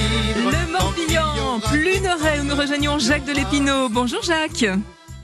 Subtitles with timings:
[0.00, 0.50] cidre.
[0.50, 3.88] Le Morbihan, Pluneret, où nous rejoignons Jacques de l'Épinot.
[3.88, 4.64] Bonjour Jacques.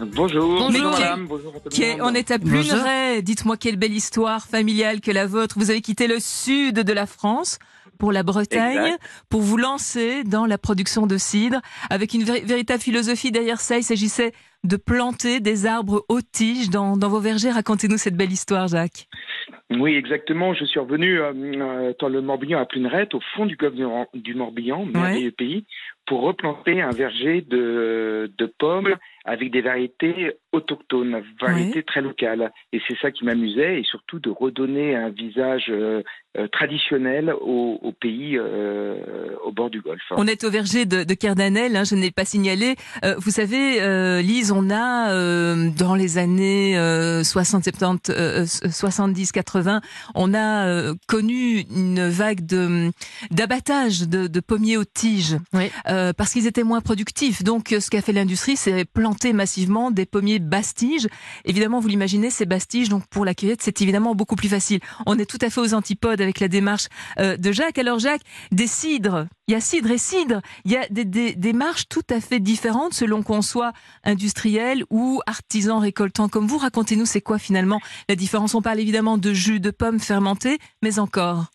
[0.01, 2.11] Bonjour, bonjour qui- madame, bonjour à tout Qui le est- monde.
[2.11, 3.23] on est à Pluneret.
[3.23, 5.55] Dites-moi quelle belle histoire familiale que la vôtre.
[5.59, 7.59] Vous avez quitté le sud de la France
[7.99, 9.01] pour la Bretagne Exact.
[9.29, 13.77] pour vous lancer dans la production de cidre avec une véri- véritable philosophie derrière ça.
[13.79, 14.33] Il s'agissait
[14.65, 17.51] de planter des arbres aux tiges dans, dans vos vergers.
[17.51, 19.07] Racontez-nous cette belle histoire, Jacques.
[19.71, 20.53] Oui, exactement.
[20.53, 23.87] Je suis revenu euh, euh, dans le Morbihan à Plunerette, au fond du golfe du,
[24.15, 25.65] du Morbihan, merveilleux pays,
[26.07, 32.53] pour replanter un verger de, de pommes avec des variétés autochtones, variétés très locales.
[32.73, 36.03] Et c'est ça qui m'amusait, et surtout de redonner un visage euh,
[36.39, 38.97] euh, traditionnel au, au pays euh,
[39.45, 40.01] au bord du golfe.
[40.13, 42.77] On est au verger de, de Cardanel, hein, je n'ai pas signalé.
[43.05, 48.45] Euh, vous savez, euh, Lise, on a euh, dans les années euh, 60, 70, euh,
[48.47, 49.81] 70, 80,
[50.15, 52.91] on a euh, connu une vague de
[53.31, 55.71] d'abattage de, de pommiers aux tiges Oui.
[55.89, 57.43] euh, parce qu'ils étaient moins productifs.
[57.43, 61.09] Donc, ce qu'a fait l'industrie, c'est planter massivement des pommiers bastiges.
[61.45, 64.81] Évidemment, vous l'imaginez, ces bastiges, donc pour la cueillette, c'est évidemment beaucoup plus facile.
[65.07, 67.79] On est tout à fait aux antipodes avec la démarche euh, de Jacques.
[67.79, 70.41] Alors, Jacques, des cidres, il y a cidre et cidre.
[70.65, 73.73] Il y a des, démarches tout à fait différentes selon qu'on soit
[74.05, 76.59] industriel ou artisan récoltant comme vous.
[76.59, 78.55] Racontez-nous, c'est quoi finalement la différence?
[78.55, 81.52] On parle évidemment de jus de pommes fermentés, mais encore.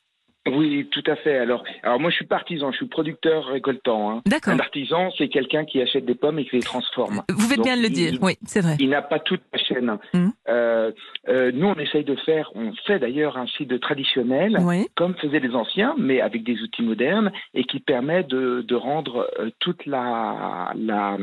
[0.54, 1.38] Oui, tout à fait.
[1.38, 4.12] Alors, alors moi, je suis pas artisan, je suis producteur récoltant.
[4.12, 4.22] Hein.
[4.26, 4.54] D'accord.
[4.54, 7.22] Un artisan, c'est quelqu'un qui achète des pommes et qui les transforme.
[7.30, 8.76] Vous faites Donc, bien de le dire, il- oui, c'est vrai.
[8.80, 9.98] Il n'a pas toute la chaîne.
[10.14, 10.32] Mhm.
[10.50, 10.92] Euh,
[11.30, 14.88] euh, nous, on essaye de faire, on fait d'ailleurs un site traditionnel, Oui.
[14.96, 19.30] comme faisaient les anciens, mais avec des outils modernes, et qui permet de, de rendre
[19.40, 21.18] euh, toute la, la,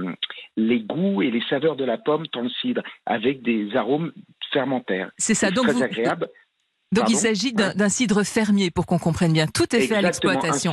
[0.56, 4.12] les goûts et les saveurs de la pomme dans le cidre, avec des arômes
[4.53, 5.11] fermentaires.
[5.19, 5.50] C'est ça.
[5.50, 6.28] Donc, très vous, agréable.
[6.95, 9.47] Donc il s'agit d'un d'un cidre fermier pour qu'on comprenne bien.
[9.47, 10.73] Tout est fait à l'exploitation.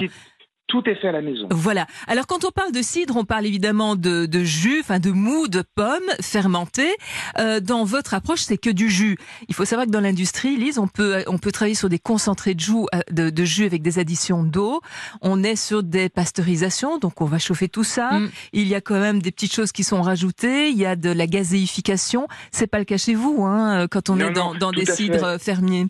[0.67, 1.47] tout est fait à la maison.
[1.51, 1.85] Voilà.
[2.07, 5.49] Alors quand on parle de cidre, on parle évidemment de, de jus, enfin de mou
[5.49, 6.93] de pommes fermentées.
[7.39, 9.17] Euh, dans votre approche, c'est que du jus.
[9.49, 12.53] Il faut savoir que dans l'industrie, Lise, on peut on peut travailler sur des concentrés
[12.53, 14.79] de jus, euh, de, de jus avec des additions d'eau.
[15.21, 18.11] On est sur des pasteurisations, donc on va chauffer tout ça.
[18.19, 18.29] Mm.
[18.53, 20.69] Il y a quand même des petites choses qui sont rajoutées.
[20.69, 22.29] Il y a de la gazéification.
[22.51, 24.85] C'est pas le cas chez vous, hein, quand on Non, est dans, non, dans des
[24.85, 24.95] fait.
[24.95, 25.87] cidres fermiers.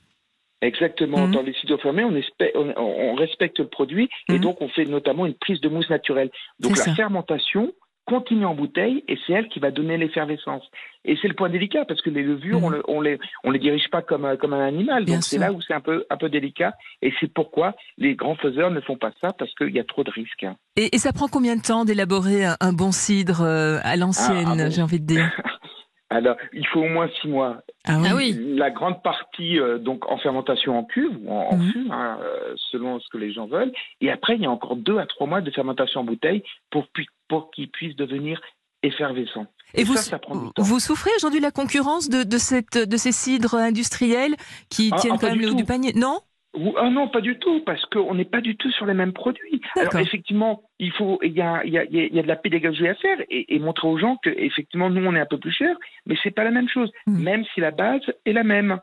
[0.61, 1.25] Exactement.
[1.27, 1.33] Mhm.
[1.33, 4.39] Dans les cidres fermés, on, espère- on, on respecte le produit et Mhm.
[4.39, 6.29] donc on fait notamment une prise de mousse naturelle.
[6.59, 6.93] Donc la ça.
[6.95, 7.71] fermentation
[8.05, 10.63] continue en bouteille et c'est elle qui va donner l'effervescence.
[11.05, 12.63] Et c'est le point délicat parce que les levures, Mhm.
[12.65, 15.05] on, le- on les on les dirige pas comme un- comme un animal.
[15.05, 18.15] Bien donc c'est là où c'est un peu un peu délicat et c'est pourquoi les
[18.15, 20.45] grands faiseurs ne font pas ça parce qu'il y a trop de risques.
[20.75, 24.45] Et, et ça prend combien de temps d'élaborer un, un bon cidre euh, à l'ancienne,
[24.47, 24.69] Ah, ah bon.
[24.71, 25.31] j'ai envie de dire?
[26.09, 27.61] Alors il faut au moins six mois.
[27.85, 28.07] Ah oui.
[28.09, 28.55] Ah oui.
[28.55, 31.49] La grande partie euh, donc en fermentation en cuve ou en,
[31.91, 33.71] hein, euh, selon ce que les gens veulent.
[34.01, 36.87] Et après, il y a encore deux à trois mois de fermentation en bouteille pour,
[36.89, 38.39] pu- pour qu'ils puissent devenir
[38.83, 39.47] effervescents.
[39.73, 40.63] Et, Et vous, ça, ça prend du temps.
[40.63, 44.35] vous souffrez aujourd'hui de la concurrence de, de, cette, de ces cidres industriels
[44.69, 45.93] qui Ah, tiennent ah, quand même du le haut du panier?
[45.95, 46.19] Non?
[46.53, 49.13] Ou- ah non, pas du tout, parce qu'on n'est pas du tout sur les mêmes
[49.13, 49.61] produits.
[49.77, 52.35] Alors effectivement, il faut, il y a, il y, a, il y a de la
[52.35, 55.37] pédagogie à faire et, et montrer aux gens que effectivement nous on est un peu
[55.37, 55.75] plus cher,
[56.05, 57.23] mais c'est pas la même chose, Hmm.
[57.23, 58.79] même si la base est la même.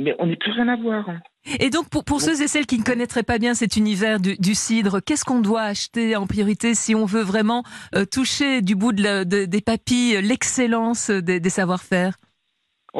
[0.00, 1.08] Mais on n'est plus rien à voir.
[1.08, 1.20] hein.
[1.58, 4.36] Et donc, pour, pour ceux et celles qui ne connaîtraient pas bien cet univers du,
[4.36, 7.64] du cidre, qu'est-ce qu'on doit acheter en priorité si on veut vraiment
[7.96, 12.14] euh, toucher du bout de la- de- des papilles l'excellence des, des savoir-faire?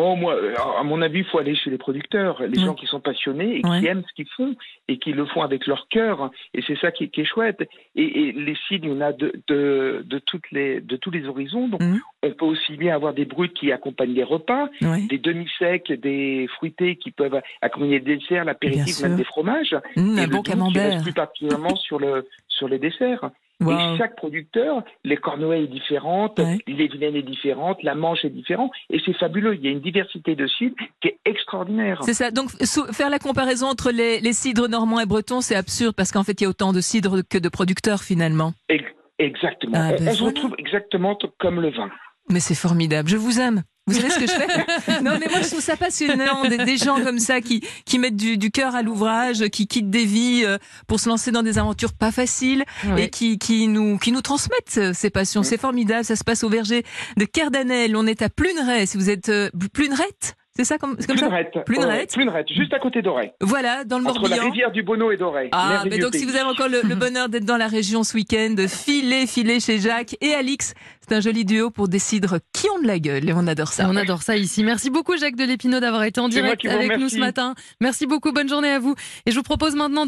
[0.00, 0.36] Oh, moi,
[0.78, 3.62] à mon avis, il faut aller chez les producteurs, les gens qui sont passionnés et
[3.62, 4.54] qui aiment ce qu'ils font
[4.86, 6.30] et qui le font avec leur cœur.
[6.54, 7.68] Et c'est ça qui, qui est chouette.
[7.96, 11.10] Et, et les cidres, il y en a de, de, de, toutes les, de tous
[11.10, 11.66] les horizons.
[11.66, 12.00] Donc, Mhm.
[12.22, 15.08] on peut aussi bien avoir des bruts qui accompagnent les repas, Oui.
[15.08, 19.74] des demi-secs, des fruités qui peuvent accompagner des desserts, l'apéritif, même des fromages.
[19.96, 20.90] Mmh, et un le bon doux qui camembert.
[20.92, 23.30] reste plus particulièrement sur, le, sur les desserts.
[23.60, 23.72] Wow.
[23.72, 26.58] Et chaque producteur, les cornouailles est différente, Ouais.
[26.68, 29.56] les vilaines est différente, la manche est différente, et c'est fabuleux.
[29.56, 31.98] Il y a une diversité de cidres qui est extraordinaire.
[32.04, 32.30] C'est ça.
[32.30, 32.50] Donc,
[32.92, 36.40] faire la comparaison entre les, les cidres normands et bretons, c'est absurde parce qu'en fait,
[36.40, 38.52] il y a autant de cidres que de producteurs finalement.
[38.68, 38.84] Ex-
[39.20, 39.72] Exactement.
[39.76, 41.90] Ah, on ben on se retrouve exactement comme le vin.
[42.30, 43.08] Mais c'est formidable.
[43.08, 43.62] Je vous aime.
[43.88, 46.76] Vous savez ce que je fais Non, mais moi je trouve ça passionnant, des, des
[46.76, 50.42] gens comme ça qui qui mettent du, du cœur à l'ouvrage, qui quittent des vies
[50.44, 52.64] euh, pour se lancer dans des aventures pas faciles
[52.96, 55.42] et qui qui nous qui nous transmettent euh, ces passions.
[55.42, 56.04] C'est formidable.
[56.04, 56.84] Ça se passe au verger
[57.16, 57.96] de Cardanel.
[57.96, 58.86] On est à Pluneret.
[58.86, 61.58] Si vous êtes euh, Plunerette, c'est ça comme comme ça Plunerette.
[61.64, 62.12] Plunerette.
[62.12, 63.32] Plunerette, juste à côté d'Auray.
[63.40, 64.50] Voilà, dans le Entre la Morbihan.
[64.50, 65.48] rivière du Bonneau et d'Auray.
[65.52, 68.14] Ah, mais donc si vous avez encore le, le bonheur d'être dans la région ce
[68.16, 70.74] week-end, filez, filez chez Jacques et Alix.
[71.08, 73.68] C'est un joli duo pour des cidres qui ont de la gueule et on adore
[73.68, 73.86] ça.
[73.88, 74.62] On adore ça ici.
[74.62, 77.54] Merci beaucoup Jacques Delépinot d'avoir été en direct avec nous ce matin.
[77.80, 78.94] Merci beaucoup, bonne journée à vous.
[79.24, 80.06] Et je vous propose maintenant de